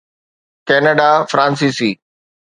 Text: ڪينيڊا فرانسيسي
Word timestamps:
ڪينيڊا 0.67 1.09
فرانسيسي 1.29 1.91